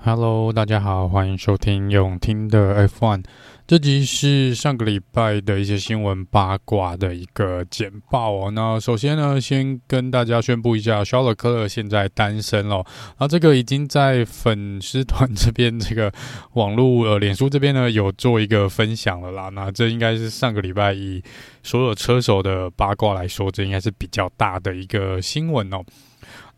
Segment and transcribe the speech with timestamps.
[0.00, 3.24] Hello，大家好，欢迎收听永听的 F1。
[3.66, 8.50] 这集是上个礼拜的一些新闻八卦的一个简报哦。
[8.52, 12.86] 那首先呢，先跟大家宣布一下，肖勒克勒现在单身了。
[13.18, 16.10] 那这个已经在粉丝团这边，这个
[16.52, 19.48] 网络呃，脸书这边呢有做一个分享了啦。
[19.50, 21.20] 那这应该是上个礼拜以
[21.64, 25.82] 所有车手的八卦来说，这应该是比较大的一个新闻哦。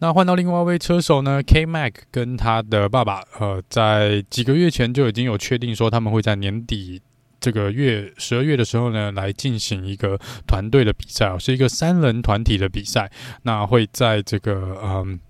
[0.00, 7.00] 那换到另外一位车手呢，K Mac 跟他的爸爸，呃，在几个月前就已经有确定说，他们会在年底
[7.38, 13.10] 这个月十二月的时候呢，来进行一个团队的比赛哦，是一个三人团体的比赛。
[13.42, 15.20] 那会在这个嗯。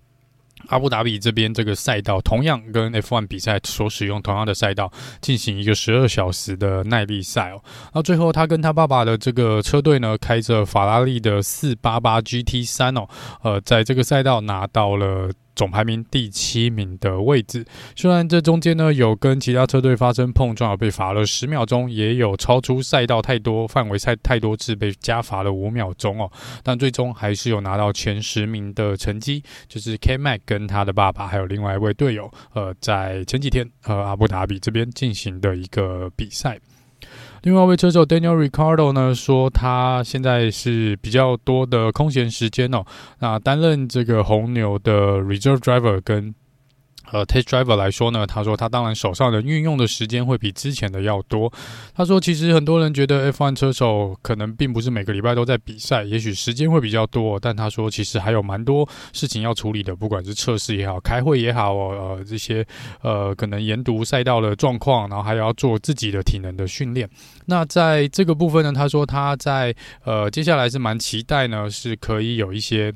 [0.70, 7.62] 阿布达比这边这个赛道同样跟 F1 比赛所使用同样的赛道进行一个十二小时的耐力赛哦。
[7.92, 13.06] 那最后他跟他爸爸的这个车队呢，开着法拉利的四八八 GT 三哦，
[13.42, 15.30] 呃，在这个赛道拿到了。
[15.60, 17.62] 总排名第七名的位置，
[17.94, 36.58] 虽然这中间呢有跟其他车队发生碰撞，而被罚了十秒钟，也有超出赛道太多范围赛太多次被加罚了五秒钟哦，但最终还是有拿到前十名的成绩，就是 K-Mag 跟他的爸爸还有另外一位队友，呃，在前几天呃阿布达比这边进行的一个比赛。
[37.42, 42.84] 另外一位车手 Daniel r i c a r d o 呢，说他现在是比较多的空闲时间哦，
[43.20, 46.34] 那担任这个红牛的 Reserve Driver 跟。
[47.12, 51.52] 呃，Test Driver 来说呢，他说他当然手上的运用的时间会比之前的要多。
[51.94, 62.64] 他说，其实很多人觉得 F1 车手可能并不是每个礼拜都在比赛，也许时间会比较多，但他说其实还有蛮多事情要处理的，不管是测试也好，开会也好，呃，这些
[63.02, 67.08] 呃可能研读赛道的状况，然后还要做自己的体能的训练。
[67.46, 69.74] 那在这个部分呢，他说他在
[70.04, 72.94] 呃接下来是蛮期待呢，是可以有一些。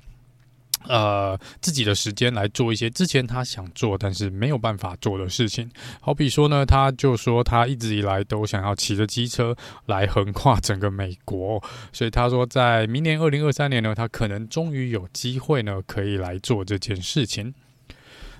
[0.87, 11.63] 呃，自己的时间来做一些之前他想做但是没有办法做的事情，好比说呢，他就说他一直以来都想要骑着机车来横跨整个美国，
[11.93, 17.55] 所以他说在明年二零二三年呢，他可能终于有机会呢可以来做这件事情。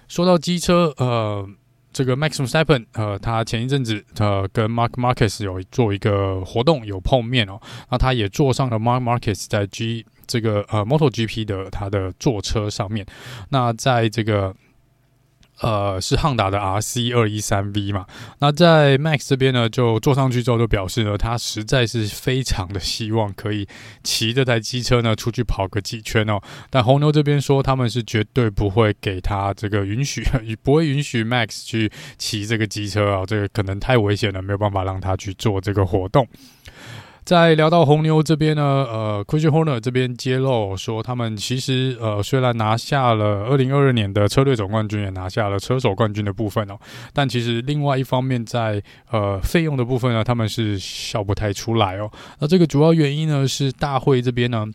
[0.07, 1.49] 说到机车，呃，
[1.93, 7.59] 这个 Max Verstappen，呃，他前一阵子呃跟 Mark Marquez 有做一个活动有碰面哦，
[7.91, 10.05] 那他也坐上了 Mark Marquez 在 G。
[10.27, 13.07] 这个呃，MotoGP 的它的座车上面，
[13.51, 14.55] 那在这个
[15.61, 18.05] 呃是汉达的 RC 二一三 V 嘛，
[18.41, 23.67] 那在 Max 这边呢，就坐上去之后就表示呢，他实在是非常的希望可以
[24.03, 30.25] 骑这台机车呢出去跑个几圈哦，但红牛这边说他们是绝对不会给他这个允许，
[30.63, 36.27] 不会允许 Max 去骑这个机车啊，这个可能太危险了，没有办法让他去做这个活动。
[37.25, 46.79] 在聊到红牛这边呢，呃，Christian Horner 这边揭露说，他们其实呃虽然拿下了二零二二年的车队总冠军，也拿下了车手冠军的部分哦，
[47.15, 52.11] 但其实另外一方面在呃费用的部分呢，他们是笑不太出来哦。
[52.41, 54.67] 那这个主要原因呢是大会这边呢。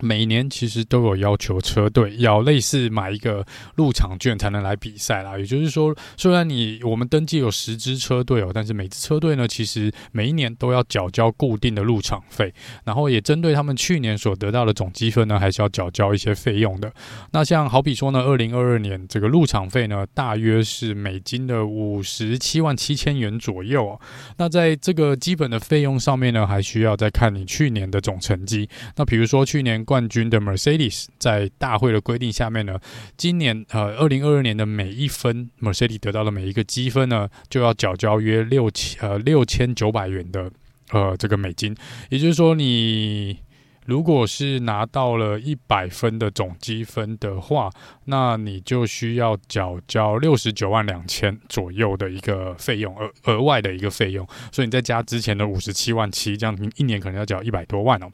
[0.00, 3.44] 每年其实都有要求车队要类似买一个
[3.76, 5.38] 入场券才能来比赛啦。
[5.38, 12.52] 也就是说，虽然你我们登记有十支车队哦，但是每支车队呢，其实每一年都要缴交固定的入场费，
[12.84, 16.92] 然后也针对他们去年所得到的总积分呢，还是要缴交一些费用的。
[17.32, 23.98] 那像好比说呢，二零二二年这个入场费呢，大约是美金的五十七万七千元左右。
[24.36, 28.68] 那在这个基本的费用上面呢，还需要再看你去年的总成绩。
[28.96, 29.84] 那比如说去年。
[29.88, 32.78] 冠军的 Mercedes 在大会的规定下面呢，
[33.16, 40.50] 今年呃二零二二年的每一分 Mercedes 得到的每一个积分呢，就要缴交约六千呃六千九百元的
[40.90, 41.74] 呃这个美金。
[42.10, 43.38] 也就是说，你
[43.86, 47.70] 如果是拿到了一百分的总积分的话，
[48.04, 54.28] 那你就需要缴交六十九万两千左右的一个费用，额额外的一个费用。
[54.52, 58.10] 所以你再加之前的五十七万七，这样一年可能要缴一百多万哦。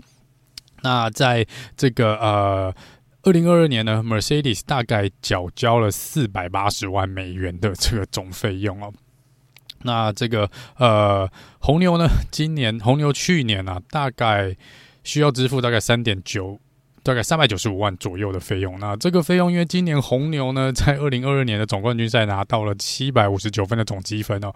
[0.84, 1.46] 那在
[1.76, 2.74] 这个呃，
[3.22, 8.92] 二零二二年呢，Mercedes 大概缴交了四百八十万美元的这个总费用哦。
[9.82, 11.28] 那这个呃，
[11.58, 14.54] 红牛呢，今年红牛去年啊，大概
[15.02, 16.60] 需要支付大概三点九。
[17.04, 18.80] 大概三百九十五万左右的费用。
[18.80, 24.52] 那这个费用，因为今年红牛呢，在二零二二年的总冠军赛拿到了七百五十九分的总积分哦。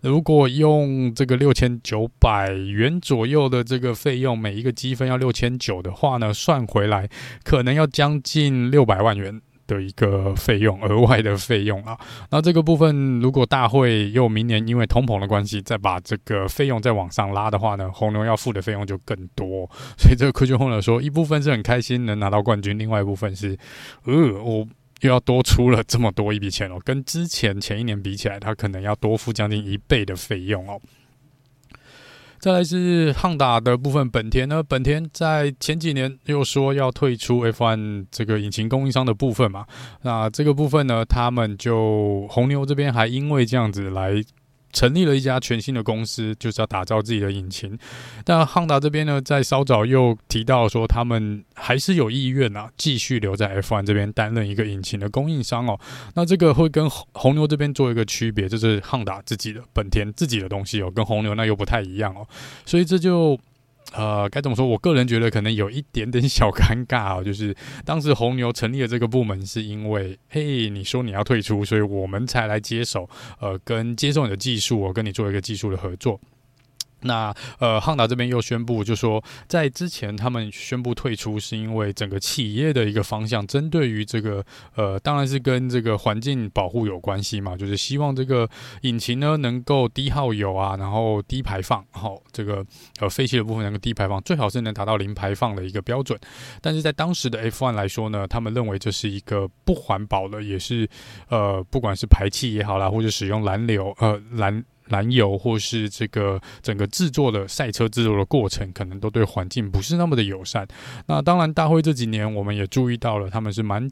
[0.00, 7.08] 如果用这个六千九百元左右的这个费用，每一个积分要六千九的话呢，算回来
[7.44, 9.40] 可能要将近六百万元。
[9.72, 11.98] 的一个费用，额外的费用啊。
[12.30, 19.68] 那这个部分，如果大会又明年因为通膨的关系，再把这个费用再往上拉的话呢，红牛要付的费用就更多。
[19.96, 23.56] 所以这个科举红牛说，一部分是很开心能拿到冠军，另外一部分是，
[24.04, 24.66] 呃，我
[25.00, 30.80] 又要多出了这么多一笔钱哦，跟之前前一年比起来，他可能要多付将近一倍的费用哦。
[32.42, 39.64] 再来是汉打的部分，本田呢，本田在前几年又说要退出 F1 这个引擎供应商的部分嘛，
[40.02, 44.20] 那这个部分呢，他们就红牛这边还因为这样子来。
[44.72, 47.78] 成立了一家全新的公司，就是要打造自己的引擎。
[48.24, 55.78] 但汉达这边呢，在稍早又提到说，他们还是有意愿啊，继续留在 F1 这边担任一个引擎的供应商哦。
[56.14, 62.26] 那这个会跟红牛这边做一个区别，就是汉达自己的本田自己的东西哦，跟红牛那又不太一样哦。
[62.64, 63.38] 所以这就。
[63.94, 64.66] 呃，该怎么说？
[64.66, 67.54] 我个人觉得可能有一点点小尴尬哦， 就是
[67.84, 73.08] 当时红牛成立了这个部门，是因为嘿，你说你要退出，所以我们才来接手，
[73.40, 76.20] 呃，跟接受你的技术，我跟你做一个技术的合作。
[77.02, 84.44] 那呃，汉达这边又宣布，就说在之前他们宣布退出，是因为整个企业的一个方向，针对于这个
[84.74, 88.48] 呃，当然是跟这个环境保护有关系嘛，就是希望这个
[88.82, 92.64] 引擎呢能够低耗油啊，然后低排放，好、这个
[93.00, 96.18] 呃废气的部分能够低排放，最好是能达到零排放的一个标准。
[96.60, 100.88] 但是在当时的 F1 来说呢，他们认为这是一个不环保的，也是
[101.28, 104.64] 呃，不管是排气也好啦，或者使用燃流呃燃。
[104.92, 110.64] 燃油或是这个整个制作的赛车制作的过程，可能都对环境不是那么的友善。
[111.06, 113.90] 那当然，大会这几年我们也注意到了，他们是蛮。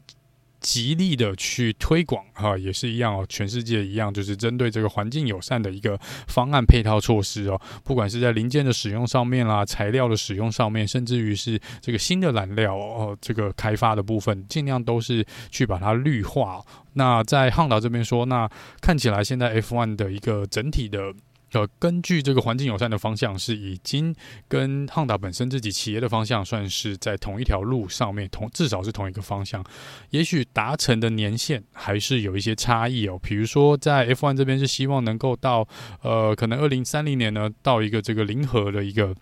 [0.61, 16.63] 极力的去推广哈，也是一样哦，全世界一样，就是针对这个环境友善的一个方案配套措施哦，不管是在零件的使用上面啦，材料的使用上面，甚至于是这个新的燃料哦，这个开发的部分，尽量都是去把它绿化。
[16.93, 18.49] 那在汉达这边说，那
[18.79, 21.13] 看起来现在 F1 的一个整体的。
[21.53, 24.15] 呃，根据这个环境友善的方向，是已经
[24.47, 29.63] 跟汉达本身自己企业的方向算是在同一条路上面，同至少是同一个方向。
[30.11, 33.19] 也许达成的年限还是有一些差异哦。
[33.21, 35.67] 比如说，在 F1 这边是希望能够到
[36.01, 39.15] 呃，可能二零三零年呢，到一个这个零和的一个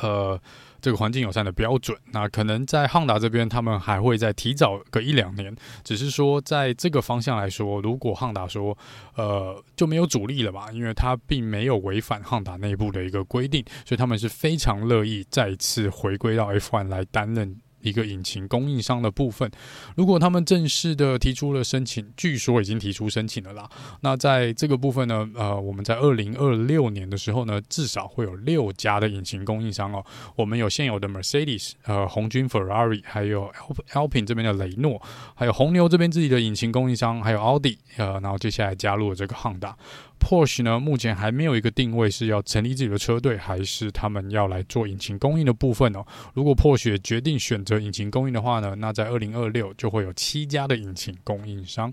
[0.00, 0.40] 呃。
[0.80, 5.54] 这个环境友善的标准，那可能在汉达这边，他们还会再提早个一两年。
[5.82, 8.76] 只是说，在这个方向来说，如果汉达说，
[9.16, 10.70] 呃，就没有阻力了吧？
[10.72, 17.56] 因为他并没有违反汉达内部的一个规定，所以他们是非常乐意再次回归到 F1 来担任。
[17.88, 19.50] 一个引擎供应商的部分，
[19.96, 23.68] 如果他们正式的提出了申请，据说已经提出申请了啦。
[24.00, 30.04] 那在这个部分呢，呃，我们在二零二六年的时候呢，至少会有六家的引擎供应商哦。
[30.36, 33.50] 我们有现有的 Mercedes，呃，红军 Ferrari，还有
[33.92, 35.00] Alpin 这边的雷诺，
[35.34, 39.76] 还有红牛这边自己的引擎供应商，还有奥迪，呃，然后接下来加入了这个汉达。
[40.20, 46.04] Porsche 呢，目前还没有一个定位是要成立自己的车队，还是他们要来做引擎供应的部分哦。
[46.34, 51.92] 如果 Porsche 决定选择引擎供应的话呢，那在二零二六就会有七家的引擎供应商。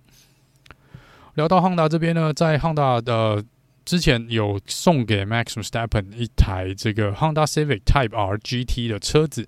[1.35, 3.43] 聊到汉达这边呢，在汉达的
[3.83, 9.47] 之前有送给 Max Verstappen 一台这个 Honda Civic Type R GT 的车子。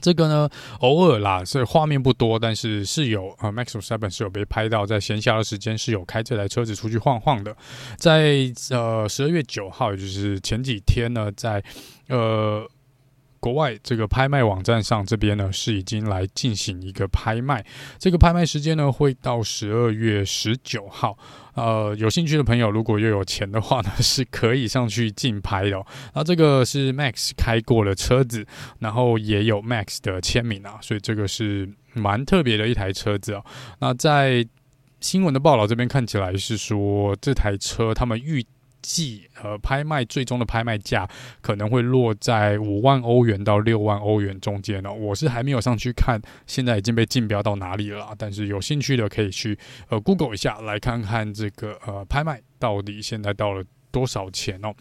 [0.00, 0.48] 这个呢，
[0.80, 7.56] 偶尔啦，所以画面不多，但是是有呃，Max v e s t a p p e n 是有被拍到，在闲暇的时间是有开这台车子出去晃晃的。
[7.96, 11.62] 在呃十二月九号，也就是前几天呢，在
[12.08, 12.68] 呃。
[13.40, 17.64] 国外这个拍卖网站上，这边呢是已经来进行一个拍卖。
[17.98, 21.16] 这个拍卖时间呢会到十二月十九号。
[21.54, 25.84] 呃，有兴趣的朋友，如果又有钱的话呢，是可以上去竞拍的。
[26.14, 28.46] 那这个是 Max 开过的车子，
[28.78, 33.44] 然后也有 Max 的签名啊，所以这个是蛮特别的一台车子哦。
[33.80, 34.46] 那在
[35.00, 38.44] 新闻的报道这边看起来是说，这台车他们预。
[38.80, 41.08] 计呃，拍卖最终的拍卖价
[41.40, 44.92] 可能会落在五万欧元到六万欧元中间哦。
[44.92, 48.14] 我是还没有上去看，现在已经被竞标到哪里了。
[48.16, 49.58] 但是有兴趣的可以去
[49.88, 54.72] 呃 Google 一下，来看看这个呃拍卖到底现在到了多少钱哦。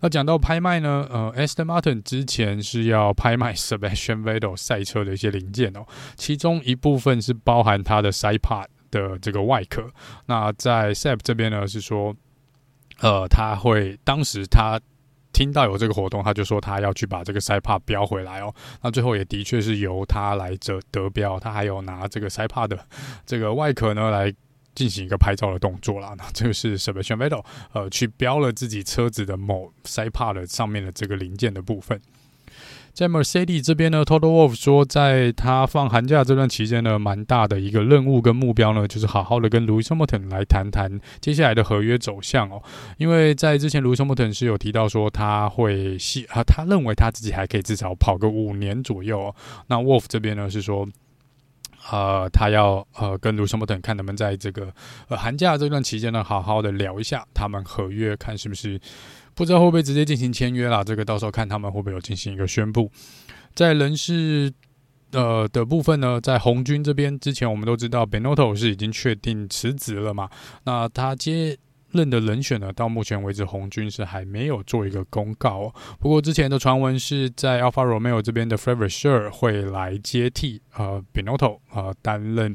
[0.00, 9.90] 那讲到拍卖呢，呃，Aston Martin 之前是要拍卖 Sebastian Vettel 赛车的一些零件哦，其中一部分是包含它的 Side Pod 的这个外壳。
[10.26, 12.16] 那在 Seb 这边呢是说。
[13.00, 14.80] 呃，他会当时他
[15.32, 18.52] 听到有这个活动，他就说他要去把这个塞帕标回来哦。
[18.82, 22.78] 那最后也的确是由他来得得标，他还有拿这个塞帕的
[23.24, 24.34] 这个外壳呢来
[24.74, 26.14] 进行一个拍照的动作啦。
[26.16, 32.00] 那这个是 Sebastian Vettel 呃去标了自己车子的某 s i p a 的上面的这个零件的部分。
[32.98, 42.60] 在 Mercedes 这边呢，Total Wolf 说，在他放寒假这段期间呢，蛮大的一个任务跟目标呢，就是好好的跟 Louis Hamilton 来谈谈接下来的合约走向哦。
[42.96, 49.34] 因为在之前 Louis Hamilton 是有提到说他会希啊，他认为他自己还可以至少跑个五年左右哦。
[49.68, 50.88] 那 Wolf 这边呢是说。
[51.90, 54.70] 呃，他要呃跟卢森堡等看能不能在这个
[55.08, 58.78] 呃寒假这段期间呢，好好的聊一下他们合约，看是不是
[59.38, 60.82] 不知道会不会直接进行签约啦。
[60.82, 62.90] 这个到时候看他们会不会有进行一个宣布。
[63.54, 64.52] 在人事
[65.12, 70.28] 呃的部分呢，在红军这边，之前我们都知道 Benotto 是已经确定辞职了嘛，
[70.64, 71.56] 那他接。
[71.92, 75.74] 任的人选呢，到目前为止红军是还没有做一个公告哦。
[75.98, 82.54] 不过之前的传闻是在 Alfa Romeo 这边的 Fred Vasseur 会来接替呃 Binotto 呃担任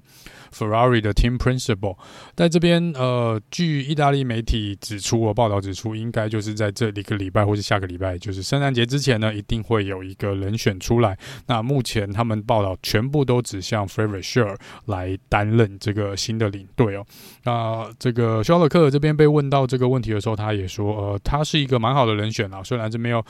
[0.54, 1.98] Ferrari 的 Team Principal。
[2.36, 11.18] 在这边呃，据意大利媒体指出，我报道指出，应该就是在这一个礼拜或是下个礼拜，就是圣诞节之前呢，一定会有一个人选出来。
[11.48, 17.06] 那目前他们报道全部都指向 Fred Vasseur 来担任这个新的领队哦。
[17.44, 19.23] 那这个肖勒克这边被。
[19.24, 23.24] 被问到这个问题的时候，他也说：“呃，他是一个蛮好的人选啊，虽然是没有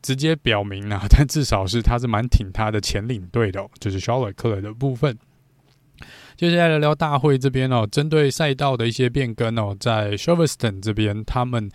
[0.00, 5.18] 直接表明啊， 但至少是他是蛮挺他的前领队的，就是肖勒克的部分。”
[6.38, 11.68] 接下来聊聊大会这边哦，针对赛道的一些变更哦，在 Silverstone 这边他们。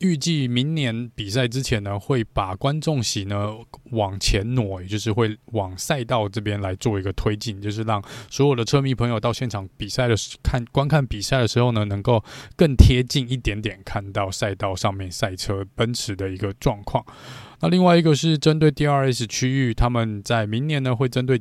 [0.00, 3.54] 预计明年比赛之前呢，会把观众席呢
[3.92, 12.22] 往前挪，也就是会往赛道这边来做一个推进，就是让所有的车迷朋友到现场比赛的时看观看比赛的时候呢，能够
[12.56, 17.04] 更贴近一点点看到赛道上面赛车奔驰的一个状况。
[17.60, 21.40] 那另外一个是针对 DRS 区域，他们在明年呢会针对。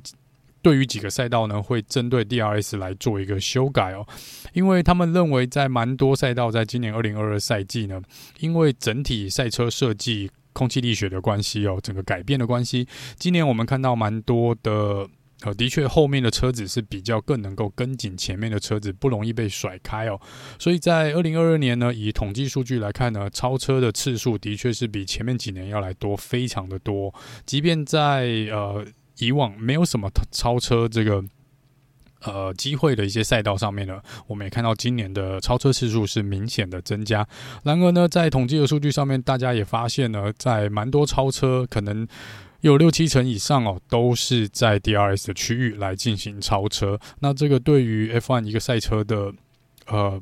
[0.66, 4.04] 对于几个赛道呢，会针对 DRS 来做一个修改哦，
[4.52, 8.02] 因为他们认为在蛮多赛道在今年二零二二赛季呢，
[8.40, 15.08] 因为整体赛车设计、空气力学的关系哦，整个改变的关系，今年我们看到蛮多的
[15.44, 20.20] 呃，的确后面的车子是比较更能够跟紧前面的车子，不容易被甩开哦。
[20.58, 27.14] 所以在二零二二年呢，以统计数据来看呢，超车的次数的确是比前面几年要来多，非常的多，
[27.46, 28.84] 即便在呃。
[29.20, 31.24] 以往没有什么超车这个
[32.22, 37.28] 呃机会的一些赛道上面呢，我们也看到今年的超车次数是明显的增加。
[37.64, 42.08] 然而呢，在统计的数据上面，大家也发现呢，在蛮多超车，可能
[42.62, 47.00] 有六七成以上哦，都是在 DRS 的区域来进行超车。
[47.20, 49.34] 那这个对于 F1 一个赛车的
[49.88, 50.22] 呃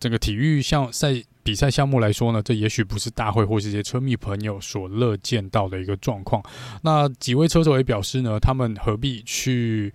[0.00, 1.22] 整个体育项赛。
[1.46, 6.42] 比赛项目来说呢，这也许不是大会或是一些车迷朋友所乐见到的一个状况。
[6.82, 9.94] 那几位车手也表示呢，他们何必去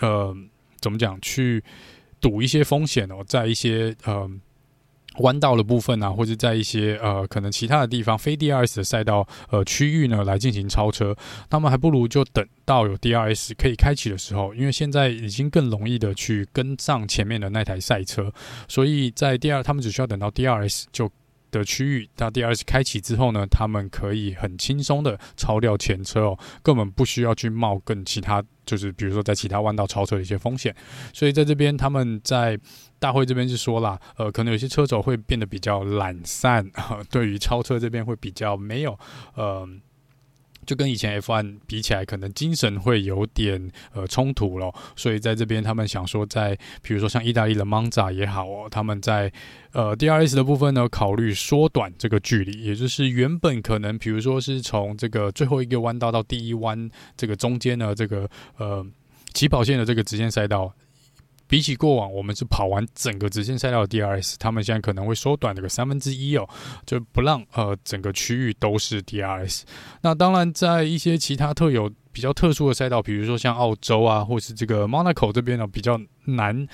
[0.00, 0.34] 呃，
[0.80, 1.62] 怎么讲，去
[2.20, 4.30] 赌一些风险哦，在一些呃。
[5.18, 11.16] 弯道的部分啊，或者在一些呃可能其他的地方非 DRS 的赛道呃区域呢，来进行超车，
[11.50, 18.32] 那么还不如就等到有 DRS 可以开启的时候，因为现在已经更容易的去跟上前面的那台赛车，
[18.68, 21.10] 所以在第二，他们只需要等到 DRS 就。
[21.58, 30.74] 的区域，到第二次开启之后呢，他们可以很轻松的超掉前车哦，根本不需要去冒更其他，就是比如说在其他弯道超车的一些风险。
[31.12, 32.58] 所以在这边，他们在
[32.98, 36.68] 大会这边就说啦，呃，可能有些车手会变得比较懒散，
[37.10, 38.98] 对于超车这边会比较没有，
[39.34, 39.68] 呃。
[40.66, 44.74] 就跟以前 F1 比起来，可能精神会有点呃冲突咯。
[44.96, 49.32] 所以在这边，他们想说在，在比如说像意大利的 Monza 也好哦，他们在
[49.72, 58.86] 呃 DRS 的部分呢，考虑缩短这个距离，也就是原本可能比如说是从这个最后一个弯道到第一弯这个中间呢，这个呃
[59.32, 60.72] 起跑线的这个直线赛道。
[61.48, 66.48] 比起过往，我们是跑完整个直线赛道的 DRS，他们现在可能会缩短这个三分之一哦，
[66.84, 69.62] 就不让呃整个区域都是 DRS。
[70.02, 76.66] 那当然，在一些其他特有比较特殊的赛道，比如说像澳洲啊，或是这个 Monaco 这边呢，比较难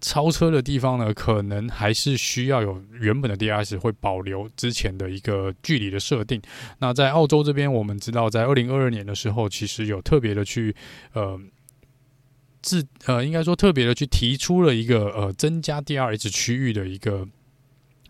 [0.00, 6.40] 超车的地方呢，可能还是需要有原本的 DRS 会保留之前的一个距离的设定。
[6.78, 10.74] 那在澳洲这边，我们知道在二零二二年的时候，其实有特别的去
[11.12, 11.38] 呃。
[12.64, 17.28] 自呃，应该说特别的去提出了一个呃增加 DRS 区域的一个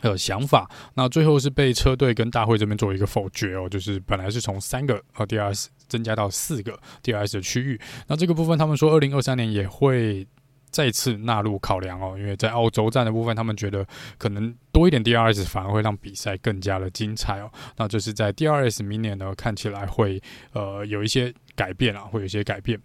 [0.01, 10.25] 呃想法，那最后是被车队跟大会这边做一个否决哦，就是本来是从三个呃 DRS 增加到四个 DRS 的区域，那这个部分他们说二零二三年也会
[10.71, 13.85] 再次纳入考量哦，因为在澳洲站的部分，他们觉得
[14.19, 22.79] 可能多一点 DRS 反而会让比赛更加的精彩哦，那就是在 DRS 明年呢看起来会呃有一些改变啊，会有一些改变。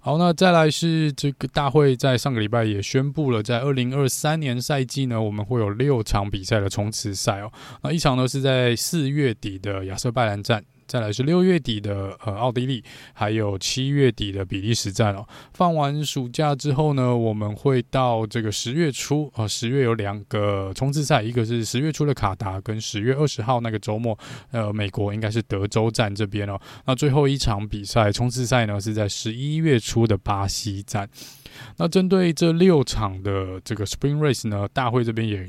[0.00, 7.50] 好，那再来是这个大会在上个礼拜也宣布了，在二零二三年赛季呢，我们会有六场比赛的冲刺赛哦。
[7.82, 15.26] 那一场呢是在四月底的亚瑟拜兰站，再来是六月底的呃奥地利，还有七月底的比利时站哦。
[15.52, 24.18] 放完暑假之后呢，我们会到这个十月初啊，十月有两个冲刺赛，一个是十月初的卡达，跟十月二十号那个周末，
[24.50, 26.60] 呃，美国应该是德州站这边哦。
[26.84, 31.08] 那最后一场比赛冲刺赛呢，是在十一月初的巴西站。
[31.76, 35.48] 那针对这六场的这个 Spring Race 呢，大会这边也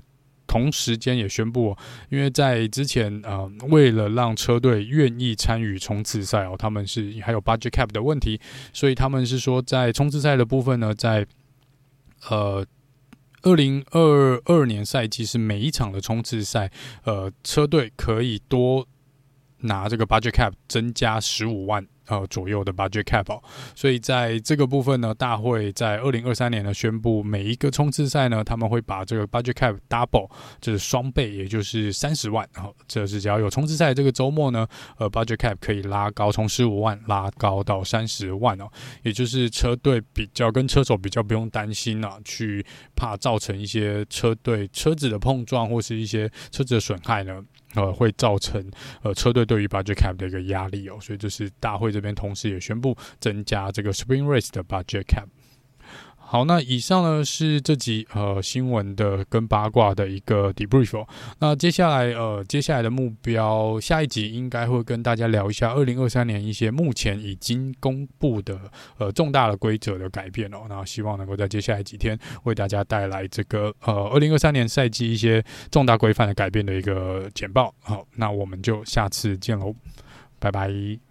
[0.55, 1.75] 同时间也宣布，
[2.09, 8.39] 因为在之前呃，为了让车队愿意参与冲刺赛哦，他们是还有 budget cap 的问题，
[8.71, 11.27] 所以他们是说在冲刺赛的部分呢，在
[12.29, 12.65] 呃
[13.41, 16.71] 二零二二年赛季是每一场的冲刺赛，
[17.03, 18.87] 呃，车队可以多
[19.65, 21.85] 拿这个 budget cap 增加十五万。
[22.07, 23.41] 呃，左右的 budget cap，哦，
[23.73, 30.29] 所以在这个部分呢，大会在二零二三年呢宣布，每一个冲刺赛呢，他们会把这个 budget cap double，
[30.61, 32.47] 就是双倍，也就是三十万。
[32.53, 34.67] 然后，这是只要有冲刺赛这个周末呢，
[34.99, 38.69] 呃，budget cap 可以拉高，从十五万拉高到三十万哦，
[39.01, 42.63] 也就是车队比较跟车手比较不用担心啊，去
[42.95, 47.43] 怕造成一些车队车子的碰撞或是一些车子的损害呢。
[47.75, 48.63] 呃，会造成
[49.03, 55.27] 呃车队对于 budget cap 的一个压力哦，所以就是大会这边同时也宣布增加这个 Spring Race 的 budget cap。
[56.27, 61.05] 好，那以上呢是这集呃新闻的跟八卦的一个 debrief。
[61.39, 68.59] 那接下来呃接下来的目标，下一集应该会跟大家聊一下二零二三年一些目前已经公布的
[68.97, 70.65] 呃重大的规则的改变哦。
[70.67, 77.73] 那希望能够在接下来几天为大家带来这个呃二零二三年赛季一些重大规范的改变的一个简报。
[77.81, 79.75] 好，那我们就下次见喽，
[80.39, 81.04] 拜拜。